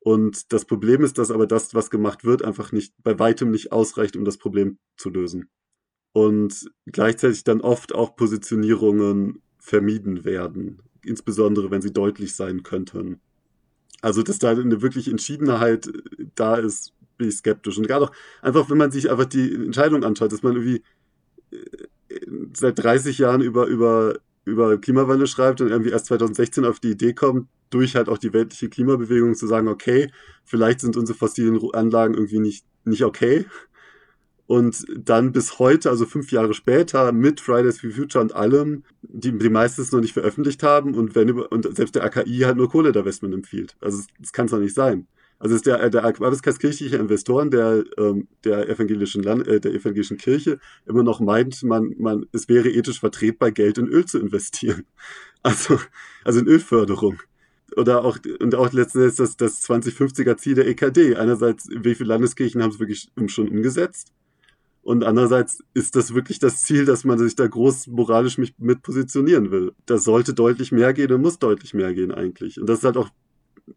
[0.00, 3.72] Und das Problem ist, dass aber das, was gemacht wird, einfach nicht, bei weitem nicht
[3.72, 5.50] ausreicht, um das Problem zu lösen.
[6.12, 13.20] Und gleichzeitig dann oft auch Positionierungen vermieden werden, insbesondere wenn sie deutlich sein könnten.
[14.02, 15.90] Also, dass da eine wirkliche Entschiedenheit
[16.34, 17.78] da ist, bin ich skeptisch.
[17.78, 20.82] Und gerade auch einfach, wenn man sich einfach die Entscheidung anschaut, dass man irgendwie
[21.50, 22.20] äh,
[22.54, 27.14] seit 30 Jahren über, über, über Klimawandel schreibt und irgendwie erst 2016 auf die Idee
[27.14, 30.10] kommt, durch halt auch die weltliche Klimabewegung zu sagen, okay,
[30.44, 33.46] vielleicht sind unsere fossilen Anlagen irgendwie nicht, nicht okay.
[34.46, 39.36] Und dann bis heute, also fünf Jahre später, mit Fridays for Future und allem, die,
[39.36, 43.34] die meistens noch nicht veröffentlicht haben und wenn und selbst der AKI halt nur Kohleinvestment
[43.34, 43.76] empfiehlt.
[43.80, 45.08] Also das kann es doch nicht sein.
[45.38, 50.58] Also ist der, der arbeitskreiskirchliche Investoren der, ähm, der, evangelischen Land, äh, der evangelischen Kirche
[50.86, 54.84] immer noch meint, man, man, es wäre ethisch vertretbar, Geld in Öl zu investieren.
[55.42, 55.78] Also,
[56.24, 57.20] also in Ölförderung
[57.76, 61.14] oder auch, und auch letzten Endes das, das 2050er Ziel der EKD.
[61.14, 64.12] Einerseits, wie viele Landeskirchen haben es wirklich schon umgesetzt?
[64.86, 69.50] Und andererseits ist das wirklich das Ziel, dass man sich da groß moralisch mit positionieren
[69.50, 69.72] will.
[69.84, 72.60] Da sollte deutlich mehr gehen und muss deutlich mehr gehen eigentlich.
[72.60, 73.08] Und das ist halt auch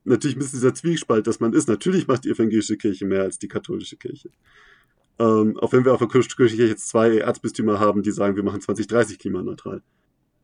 [0.03, 1.67] natürlich ein bisschen dieser Zwiespalt, dass man ist.
[1.67, 4.29] Natürlich macht die evangelische Kirche mehr als die katholische Kirche.
[5.17, 8.61] Ähm, auch wenn wir auf der Kirche jetzt zwei Erzbistümer haben, die sagen, wir machen
[8.61, 9.81] 2030 klimaneutral.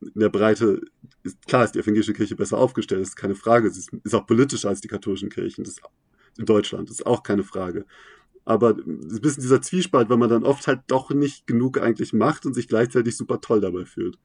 [0.01, 0.82] In der Breite,
[1.21, 3.69] ist, klar ist die evangelische Kirche besser aufgestellt, das ist keine Frage.
[3.69, 5.75] Sie ist, ist auch politischer als die katholischen Kirchen das,
[6.39, 7.86] in Deutschland, das ist auch keine Frage
[8.45, 12.45] aber ein bisschen dieser Zwiespalt, weil man dann oft halt doch nicht genug eigentlich macht
[12.45, 14.17] und sich gleichzeitig super toll dabei fühlt.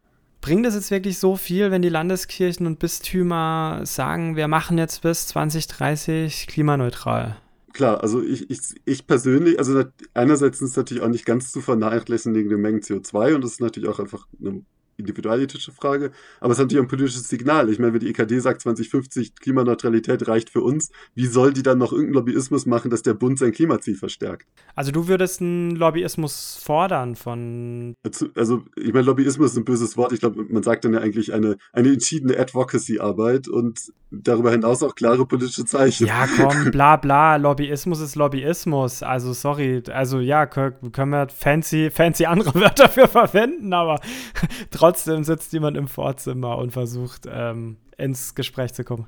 [0.43, 5.03] Bringt es jetzt wirklich so viel, wenn die Landeskirchen und Bistümer sagen, wir machen jetzt
[5.03, 7.37] bis 2030 klimaneutral?
[7.73, 11.61] Klar, also ich, ich, ich persönlich, also einerseits sind es natürlich auch nicht ganz zu
[11.61, 14.63] vernachlässigende Mengen CO2 und das ist natürlich auch einfach eine
[15.01, 16.11] individualethische Frage,
[16.41, 17.71] aber es ist natürlich ein politisches Signal.
[17.71, 21.79] Ich meine, wenn die EKD sagt, 2050 Klimaneutralität reicht für uns, wie soll die dann
[21.79, 24.47] noch irgendeinen Lobbyismus machen, dass der Bund sein Klimaziel verstärkt?
[24.75, 27.95] Also du würdest einen Lobbyismus fordern von...
[28.03, 30.13] Also, also ich meine, Lobbyismus ist ein böses Wort.
[30.13, 34.97] Ich glaube, man sagt dann ja eigentlich eine, eine entschiedene Advocacy-Arbeit und darüber hinaus auch
[34.97, 36.07] klare politische Zeichen.
[36.07, 39.03] Ja, komm, bla bla, Lobbyismus ist Lobbyismus.
[39.03, 44.01] Also sorry, also ja, können wir fancy, fancy andere Wörter dafür verwenden, aber
[44.71, 49.07] trotzdem trotzdem sitzt jemand im Vorzimmer und versucht, ähm, ins Gespräch zu kommen.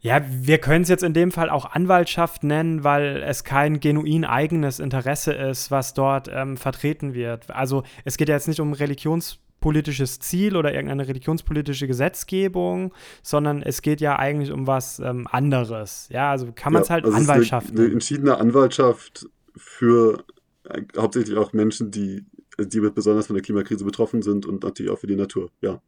[0.00, 4.24] Ja, wir können es jetzt in dem Fall auch Anwaltschaft nennen, weil es kein genuin
[4.24, 7.50] eigenes Interesse ist, was dort ähm, vertreten wird.
[7.50, 12.92] Also es geht ja jetzt nicht um religionspolitisches Ziel oder irgendeine religionspolitische Gesetzgebung,
[13.22, 16.08] sondern es geht ja eigentlich um was ähm, anderes.
[16.12, 20.22] Ja, also kann man es ja, halt also Anwaltschaft eine, eine entschiedene Anwaltschaft für
[20.68, 22.26] äh, hauptsächlich auch Menschen, die
[22.58, 25.80] die besonders von der Klimakrise betroffen sind und natürlich auch für die Natur, ja.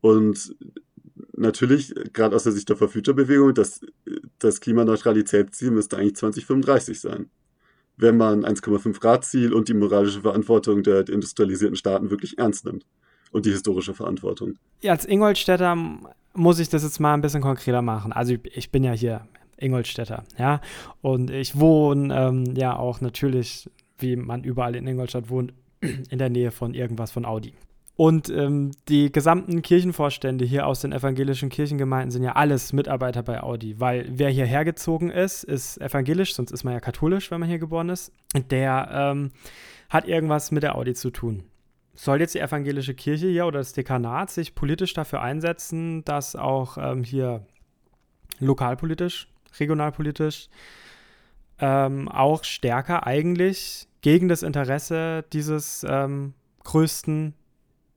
[0.00, 0.54] Und
[1.36, 3.80] natürlich, gerade aus der Sicht der Verfüterbewegung, das,
[4.38, 7.30] das Klimaneutralitätsziel müsste eigentlich 2035 sein.
[7.96, 12.84] Wenn man 1,5 Grad Ziel und die moralische Verantwortung der industrialisierten Staaten wirklich ernst nimmt.
[13.32, 14.54] Und die historische Verantwortung.
[14.80, 15.76] Ja, als Ingolstädter
[16.32, 18.12] muss ich das jetzt mal ein bisschen konkreter machen.
[18.12, 19.26] Also ich bin ja hier
[19.56, 20.60] Ingolstädter, ja.
[21.02, 23.68] Und ich wohne ähm, ja auch natürlich
[23.98, 27.54] wie man überall in Ingolstadt wohnt, in der Nähe von irgendwas von Audi.
[27.96, 33.42] Und ähm, die gesamten Kirchenvorstände hier aus den evangelischen Kirchengemeinden sind ja alles Mitarbeiter bei
[33.42, 37.48] Audi, weil wer hierher gezogen ist, ist evangelisch, sonst ist man ja katholisch, wenn man
[37.48, 38.12] hier geboren ist.
[38.50, 39.30] Der ähm,
[39.88, 41.44] hat irgendwas mit der Audi zu tun.
[41.94, 46.76] Soll jetzt die evangelische Kirche hier oder das Dekanat sich politisch dafür einsetzen, dass auch
[46.76, 47.46] ähm, hier
[48.40, 49.28] lokalpolitisch,
[49.58, 50.50] regionalpolitisch
[51.58, 57.34] ähm, auch stärker eigentlich gegen das Interesse dieses ähm, größten,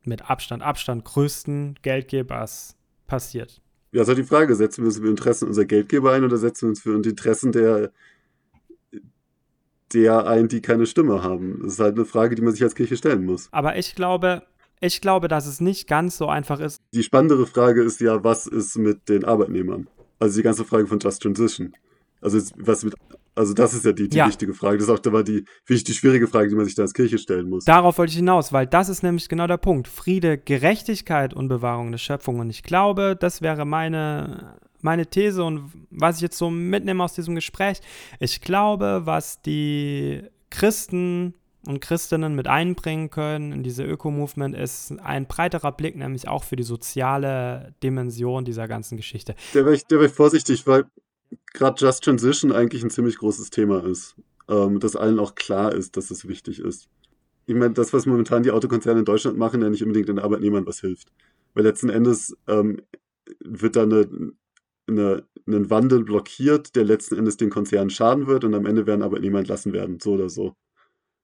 [0.03, 2.75] mit Abstand, Abstand größten Geldgebers
[3.07, 3.61] passiert.
[3.91, 6.69] Ja, also die Frage, setzen wir uns für Interessen unserer Geldgeber ein oder setzen wir
[6.69, 7.91] uns für Interessen der,
[9.93, 11.59] der ein, die keine Stimme haben?
[11.63, 13.49] Das ist halt eine Frage, die man sich als Kirche stellen muss.
[13.51, 14.43] Aber ich glaube,
[14.79, 16.81] ich glaube, dass es nicht ganz so einfach ist.
[16.93, 19.87] Die spannendere Frage ist ja, was ist mit den Arbeitnehmern?
[20.19, 21.73] Also die ganze Frage von Just Transition.
[22.21, 22.93] Also was mit
[23.35, 24.27] also das ist ja die, die ja.
[24.27, 24.77] wichtige Frage.
[24.77, 27.49] Das ist auch aber die, die schwierige Frage, die man sich da als Kirche stellen
[27.49, 27.65] muss.
[27.65, 29.87] Darauf wollte ich hinaus, weil das ist nämlich genau der Punkt.
[29.87, 32.39] Friede, Gerechtigkeit und Bewahrung der Schöpfung.
[32.39, 37.13] Und ich glaube, das wäre meine, meine These und was ich jetzt so mitnehme aus
[37.13, 37.79] diesem Gespräch.
[38.19, 41.33] Ich glaube, was die Christen
[41.67, 46.55] und Christinnen mit einbringen können in diese Öko-Movement ist ein breiterer Blick, nämlich auch für
[46.55, 49.35] die soziale Dimension dieser ganzen Geschichte.
[49.53, 50.85] Der wäre ich, wär ich vorsichtig, weil
[51.53, 54.15] gerade Just Transition eigentlich ein ziemlich großes Thema ist.
[54.49, 56.89] Ähm, dass allen auch klar ist, dass es wichtig ist.
[57.45, 60.65] Ich meine, das, was momentan die Autokonzerne in Deutschland machen, ja nicht unbedingt den Arbeitnehmern
[60.65, 61.11] was hilft.
[61.53, 62.81] Weil letzten Endes ähm,
[63.39, 64.07] wird da eine,
[64.87, 69.03] eine, ein Wandel blockiert, der letzten Endes den Konzernen schaden wird und am Ende werden
[69.03, 70.55] Arbeitnehmer entlassen werden, so oder so.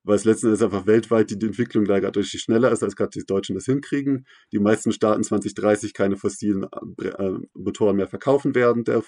[0.03, 3.09] Weil es letzten Endes einfach weltweit die Entwicklung da gerade richtig schneller ist, als gerade
[3.09, 4.27] die Deutschen das hinkriegen.
[4.51, 6.67] Die meisten Staaten 2030 keine fossilen
[7.01, 8.83] äh, Motoren mehr verkaufen werden.
[8.83, 9.01] Der,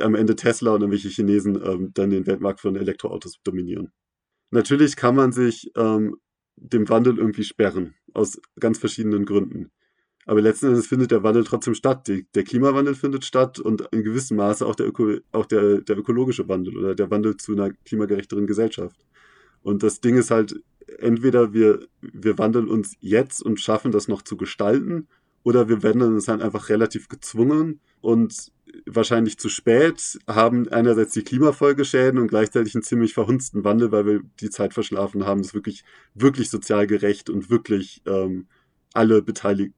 [0.00, 3.92] am Ende Tesla und irgendwelche Chinesen ähm, dann den Weltmarkt von Elektroautos dominieren.
[4.50, 6.16] Natürlich kann man sich ähm,
[6.56, 9.70] dem Wandel irgendwie sperren, aus ganz verschiedenen Gründen.
[10.26, 12.08] Aber letzten Endes findet der Wandel trotzdem statt.
[12.08, 15.98] Die, der Klimawandel findet statt und in gewissem Maße auch, der, Öko, auch der, der
[15.98, 19.04] ökologische Wandel oder der Wandel zu einer klimagerechteren Gesellschaft.
[19.62, 20.62] Und das Ding ist halt,
[20.98, 25.08] entweder wir, wir wandeln uns jetzt und schaffen das noch zu gestalten,
[25.44, 28.52] oder wir wandeln uns halt einfach relativ gezwungen und
[28.86, 34.20] wahrscheinlich zu spät, haben einerseits die Klimafolgeschäden und gleichzeitig einen ziemlich verhunzten Wandel, weil wir
[34.40, 38.48] die Zeit verschlafen haben, das wirklich, wirklich sozial gerecht und wirklich ähm,
[38.92, 39.74] alle beteiligt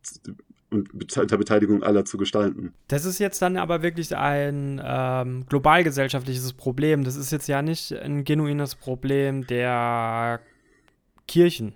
[0.71, 2.73] und unter Beteiligung aller zu gestalten.
[2.89, 7.05] Das ist jetzt dann aber wirklich ein ähm, globalgesellschaftliches Problem.
[7.05, 10.41] Das ist jetzt ja nicht ein genuines Problem der
[11.29, 11.75] Kirchen.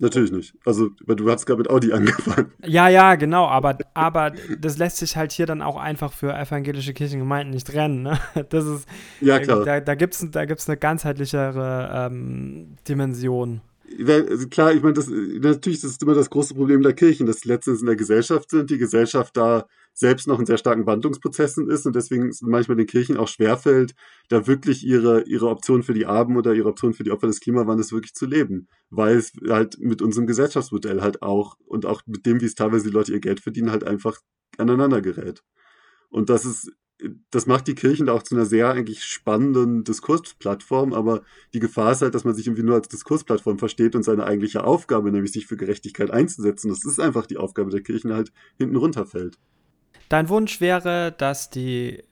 [0.00, 0.54] Natürlich nicht.
[0.64, 2.52] Also, du hast gerade mit Audi angefangen.
[2.64, 6.94] Ja, ja, genau, aber, aber das lässt sich halt hier dann auch einfach für evangelische
[6.94, 8.02] Kirchengemeinden nicht trennen.
[8.02, 8.18] Ne?
[8.48, 8.88] Das ist,
[9.20, 9.64] ja, klar.
[9.64, 13.60] Da, da gibt es da gibt's eine ganzheitlichere ähm, Dimension.
[13.98, 17.40] Also klar, ich meine, das, natürlich das ist immer das große Problem der Kirchen, dass
[17.40, 21.68] sie letztens in der Gesellschaft sind, die Gesellschaft da selbst noch in sehr starken Wandlungsprozessen
[21.68, 23.94] ist und deswegen es manchmal den Kirchen auch schwerfällt,
[24.28, 27.40] da wirklich ihre, ihre Option für die Armen oder ihre Option für die Opfer des
[27.40, 28.68] Klimawandels wirklich zu leben.
[28.90, 32.84] Weil es halt mit unserem Gesellschaftsmodell halt auch und auch mit dem, wie es teilweise
[32.84, 34.18] die Leute ihr Geld verdienen, halt einfach
[34.56, 35.42] aneinander gerät.
[36.08, 36.72] Und das ist
[37.30, 41.22] das macht die Kirchen da auch zu einer sehr eigentlich spannenden Diskursplattform, aber
[41.54, 44.64] die Gefahr ist halt, dass man sich irgendwie nur als Diskursplattform versteht und seine eigentliche
[44.64, 48.76] Aufgabe, nämlich sich für Gerechtigkeit einzusetzen, das ist einfach die Aufgabe der Kirchen, halt hinten
[48.76, 49.38] runterfällt.
[50.08, 52.02] Dein Wunsch wäre, dass die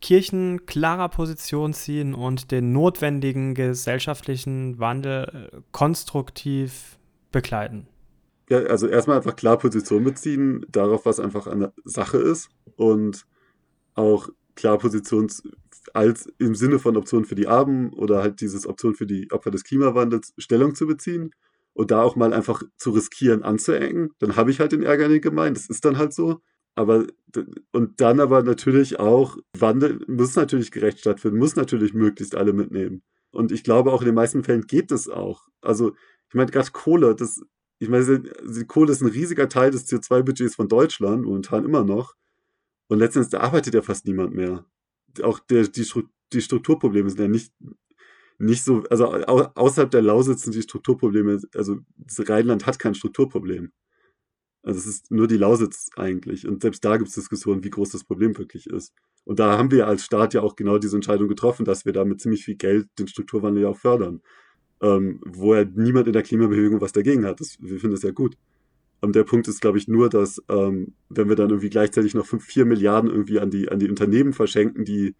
[0.00, 6.98] Kirchen klarer Position ziehen und den notwendigen gesellschaftlichen Wandel äh, konstruktiv
[7.32, 7.88] begleiten.
[8.48, 13.26] Ja, also erstmal einfach klar Position beziehen, darauf, was einfach eine Sache ist und
[13.96, 15.42] auch klar Positions
[15.94, 19.50] als im Sinne von Option für die Armen oder halt dieses Option für die Opfer
[19.50, 21.30] des Klimawandels Stellung zu beziehen
[21.74, 25.22] und da auch mal einfach zu riskieren, anzuecken, dann habe ich halt den Ärger nicht
[25.22, 25.56] gemeint.
[25.56, 26.40] Das ist dann halt so.
[26.74, 27.06] Aber
[27.72, 33.02] und dann aber natürlich auch, Wandel muss natürlich gerecht stattfinden, muss natürlich möglichst alle mitnehmen.
[33.30, 35.48] Und ich glaube auch in den meisten Fällen geht es auch.
[35.60, 35.92] Also,
[36.28, 37.42] ich meine, gerade Kohle, das,
[37.78, 38.22] ich meine,
[38.66, 42.14] Kohle ist ein riesiger Teil des CO2-Budgets von Deutschland, momentan immer noch.
[42.88, 44.64] Und letztendlich da arbeitet ja fast niemand mehr.
[45.22, 45.86] Auch der, die,
[46.32, 47.52] die Strukturprobleme sind ja nicht,
[48.38, 53.72] nicht so, also außerhalb der Lausitz sind die Strukturprobleme, also das Rheinland hat kein Strukturproblem.
[54.62, 56.46] Also es ist nur die Lausitz eigentlich.
[56.46, 58.92] Und selbst da gibt es Diskussionen, wie groß das Problem wirklich ist.
[59.24, 62.04] Und da haben wir als Staat ja auch genau diese Entscheidung getroffen, dass wir da
[62.04, 64.22] mit ziemlich viel Geld den Strukturwandel ja auch fördern.
[64.82, 67.40] Ähm, wo ja niemand in der Klimabewegung was dagegen hat.
[67.40, 68.36] Das, wir finden das ja gut.
[69.04, 72.44] Der Punkt ist, glaube ich, nur, dass ähm, wenn wir dann irgendwie gleichzeitig noch 5,
[72.44, 75.14] 4 Milliarden irgendwie an die, an die Unternehmen verschenken, die,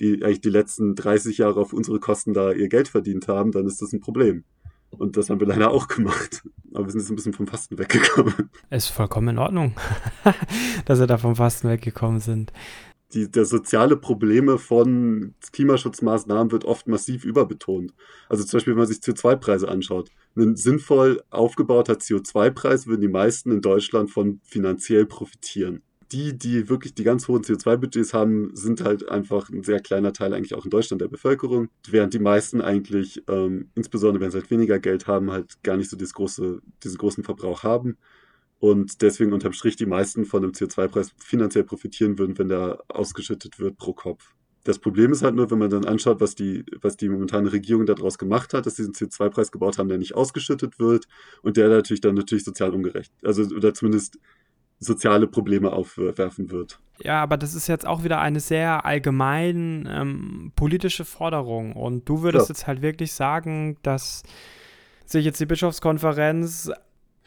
[0.00, 3.66] die eigentlich die letzten 30 Jahre auf unsere Kosten da ihr Geld verdient haben, dann
[3.66, 4.44] ist das ein Problem.
[4.90, 6.42] Und das haben wir leider auch gemacht.
[6.74, 8.50] Aber wir sind jetzt ein bisschen vom Fasten weggekommen.
[8.70, 9.74] Ist vollkommen in Ordnung,
[10.84, 12.52] dass wir da vom Fasten weggekommen sind
[13.14, 17.92] die, der soziale Probleme von Klimaschutzmaßnahmen wird oft massiv überbetont.
[18.28, 20.10] Also zum Beispiel, wenn man sich CO2-Preise anschaut.
[20.36, 25.82] Ein sinnvoll aufgebauter CO2-Preis würden die meisten in Deutschland von finanziell profitieren.
[26.10, 30.34] Die, die wirklich die ganz hohen CO2-Budgets haben, sind halt einfach ein sehr kleiner Teil
[30.34, 34.50] eigentlich auch in Deutschland der Bevölkerung, während die meisten eigentlich, ähm, insbesondere wenn sie halt
[34.50, 37.96] weniger Geld haben, halt gar nicht so große, diesen großen Verbrauch haben
[38.62, 43.58] und deswegen unterm Strich die meisten von dem CO2-Preis finanziell profitieren würden, wenn der ausgeschüttet
[43.58, 44.36] wird pro Kopf.
[44.62, 47.86] Das Problem ist halt nur, wenn man dann anschaut, was die, was die momentane Regierung
[47.86, 51.08] daraus gemacht hat, dass sie diesen CO2-Preis gebaut haben, der nicht ausgeschüttet wird
[51.42, 54.20] und der natürlich dann natürlich sozial ungerecht, also oder zumindest
[54.78, 56.78] soziale Probleme aufwerfen wird.
[57.00, 61.72] Ja, aber das ist jetzt auch wieder eine sehr allgemein ähm, politische Forderung.
[61.72, 62.54] Und du würdest ja.
[62.54, 64.22] jetzt halt wirklich sagen, dass
[65.04, 66.70] sich jetzt die Bischofskonferenz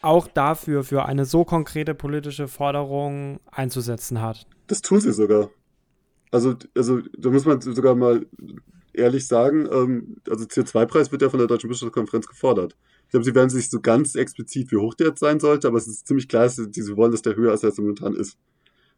[0.01, 4.45] auch dafür, für eine so konkrete politische Forderung einzusetzen hat.
[4.67, 5.49] Das tun sie sogar.
[6.31, 8.25] Also, also da muss man sogar mal
[8.93, 12.75] ehrlich sagen, ähm, also CO2-Preis wird ja von der Deutschen Bischofskonferenz gefordert.
[13.05, 15.77] Ich glaube, sie werden sich so ganz explizit, wie hoch der jetzt sein sollte, aber
[15.77, 18.37] es ist ziemlich klar, dass sie wollen, dass der höher ist, als er momentan ist.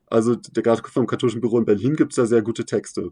[0.07, 3.11] Also der vom katholischen Büro in Berlin gibt es da sehr gute Texte.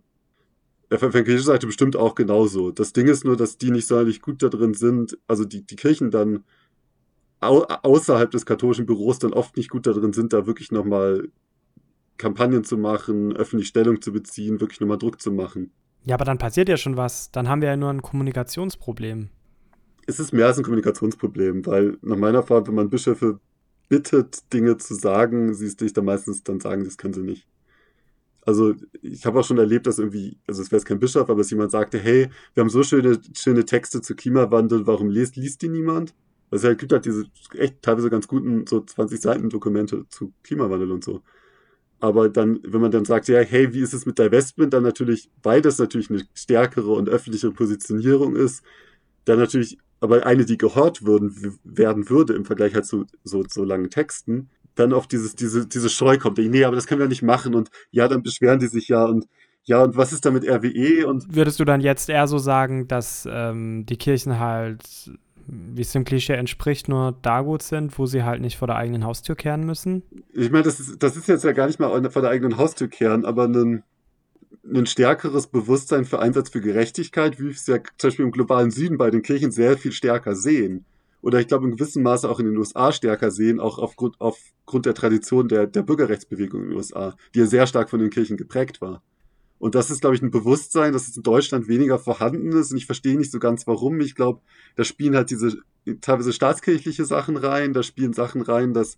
[0.90, 2.72] Der evangelische Seite bestimmt auch genauso.
[2.72, 5.76] Das Ding ist nur, dass die nicht sonderlich gut da drin sind, also die, die
[5.76, 6.44] Kirchen dann
[7.48, 11.30] außerhalb des katholischen Büros dann oft nicht gut darin sind, da wirklich nochmal
[12.18, 15.72] Kampagnen zu machen, öffentlich Stellung zu beziehen, wirklich nochmal Druck zu machen.
[16.04, 17.32] Ja, aber dann passiert ja schon was.
[17.32, 19.30] Dann haben wir ja nur ein Kommunikationsproblem.
[20.08, 23.40] Es ist mehr als ein Kommunikationsproblem, weil nach meiner Erfahrung, wenn man Bischöfe
[23.90, 27.48] bittet, Dinge zu sagen, sie es sich dann meistens dann sagen, das können sie nicht.
[28.46, 31.40] Also ich habe auch schon erlebt, dass irgendwie, also es wäre jetzt kein Bischof, aber
[31.40, 35.64] dass jemand sagte, hey, wir haben so schöne, schöne Texte zu Klimawandel, warum liest, liest
[35.64, 36.14] die niemand?
[36.52, 40.92] Also es gibt halt diese echt teilweise ganz guten so 20 Seiten Dokumente zu Klimawandel
[40.92, 41.22] und so.
[42.00, 45.30] Aber dann, wenn man dann sagt, ja, hey, wie ist es mit Divestment, dann natürlich,
[45.44, 48.64] weil das natürlich eine stärkere und öffentlichere Positionierung ist,
[49.26, 53.64] Dann natürlich, aber eine, die gehört würden, werden würde im Vergleich halt zu so, so
[53.64, 56.38] langen Texten, dann auf dieses, diese, diese Scheu kommt.
[56.38, 59.26] Nee, aber das können wir nicht machen und ja, dann beschweren die sich ja und
[59.68, 61.34] ja, und was ist da mit RWE und.
[61.36, 65.12] Würdest du dann jetzt eher so sagen, dass ähm, die Kirchen halt,
[65.48, 68.78] wie es dem Klischee entspricht, nur da gut sind, wo sie halt nicht vor der
[68.78, 70.04] eigenen Haustür kehren müssen?
[70.34, 72.88] Ich meine, das ist, das ist jetzt ja gar nicht mal vor der eigenen Haustür
[72.88, 73.84] kehren, aber ein,
[74.64, 78.72] ein stärkeres Bewusstsein für Einsatz für Gerechtigkeit, wie wir es ja zum Beispiel im globalen
[78.72, 80.86] Süden bei den Kirchen sehr viel stärker sehen.
[81.22, 84.86] Oder ich glaube in gewissem Maße auch in den USA stärker sehen, auch aufgrund, aufgrund
[84.86, 88.38] der Tradition der, der Bürgerrechtsbewegung in den USA, die ja sehr stark von den Kirchen
[88.38, 89.02] geprägt war.
[89.58, 92.72] Und das ist, glaube ich, ein Bewusstsein, dass es in Deutschland weniger vorhanden ist.
[92.72, 94.00] Und ich verstehe nicht so ganz, warum.
[94.02, 94.42] Ich glaube,
[94.76, 95.58] da spielen halt diese
[96.02, 98.98] teilweise staatskirchliche Sachen rein, da spielen Sachen rein, dass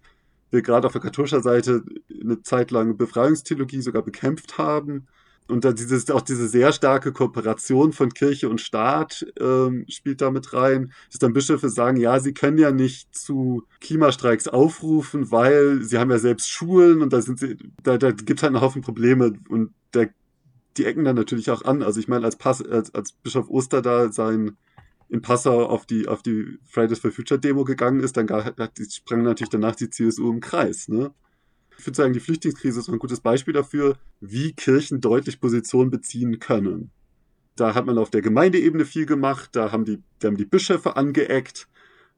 [0.49, 5.07] wir gerade auf der katholischen Seite eine Zeit lang Befreiungstheologie sogar bekämpft haben.
[5.49, 10.29] Und da dieses, auch diese sehr starke Kooperation von Kirche und Staat ähm, spielt da
[10.29, 10.91] mit rein.
[11.09, 16.11] Dass dann Bischöfe sagen, ja, sie können ja nicht zu Klimastreiks aufrufen, weil sie haben
[16.11, 19.71] ja selbst Schulen und da sind sie, da, da gibt halt einen Haufen Probleme und
[19.91, 20.05] da
[20.77, 21.83] die ecken dann natürlich auch an.
[21.83, 24.57] Also ich meine, als, Pass, als, als Bischof Oster da sein
[25.09, 29.49] in Passau auf die, auf die Fridays for Future Demo gegangen ist, dann sprang natürlich
[29.49, 30.89] danach die CSU im Kreis.
[30.89, 31.13] Ne?
[31.77, 36.39] Ich würde sagen, die Flüchtlingskrise ist ein gutes Beispiel dafür, wie Kirchen deutlich Position beziehen
[36.39, 36.91] können.
[37.55, 40.95] Da hat man auf der Gemeindeebene viel gemacht, da haben die, da haben die Bischöfe
[40.95, 41.67] angeeckt,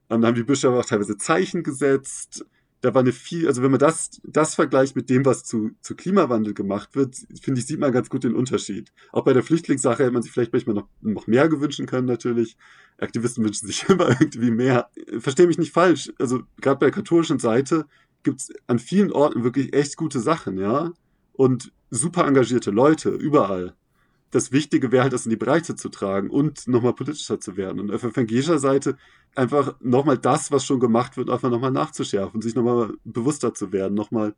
[0.08, 2.46] dann haben die Bischöfe auch teilweise Zeichen gesetzt,
[2.82, 5.96] da war eine viel, also wenn man das, das vergleicht mit dem, was zu, zu
[5.96, 8.92] Klimawandel gemacht wird, finde ich, sieht man ganz gut den Unterschied.
[9.12, 12.58] Auch bei der Flüchtlingssache hätte man sich vielleicht manchmal noch, noch mehr gewünschen können, natürlich.
[12.98, 14.90] Aktivisten wünschen sich immer irgendwie mehr.
[15.20, 16.12] Verstehe mich nicht falsch.
[16.20, 17.86] Also, gerade bei der katholischen Seite
[18.24, 20.94] gibt es an vielen Orten wirklich echt gute Sachen, ja.
[21.34, 23.76] Und super engagierte Leute, überall
[24.32, 27.80] das Wichtige wäre halt, das in die Breite zu tragen und nochmal politischer zu werden.
[27.80, 28.98] Und auf evangelischer Seite
[29.36, 33.96] einfach nochmal das, was schon gemacht wird, einfach nochmal nachzuschärfen, sich nochmal bewusster zu werden,
[33.96, 34.36] nochmal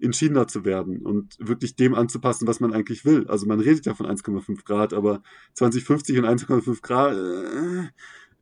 [0.00, 3.26] entschiedener zu werden und wirklich dem anzupassen, was man eigentlich will.
[3.28, 5.22] Also man redet ja von 1,5 Grad, aber
[5.54, 7.88] 2050 und 1,5 Grad äh,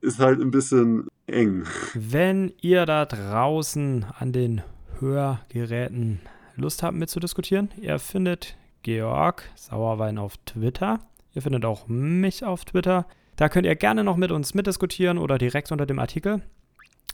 [0.01, 1.65] ist halt ein bisschen eng.
[1.95, 4.63] Wenn ihr da draußen an den
[4.99, 6.21] Hörgeräten
[6.57, 11.01] Lust habt mitzudiskutieren, ihr findet Georg Sauerwein auf Twitter.
[11.35, 13.07] Ihr findet auch mich auf Twitter.
[13.37, 16.43] Da könnt ihr gerne noch mit uns mitdiskutieren oder direkt unter dem Artikel.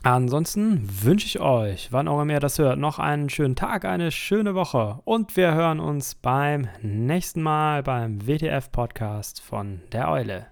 [0.03, 4.11] Ansonsten wünsche ich euch, wann auch immer ihr das hört, noch einen schönen Tag, eine
[4.11, 10.47] schöne Woche und wir hören uns beim nächsten Mal beim WTF-Podcast von der Eule.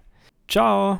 [0.48, 0.98] Ciao!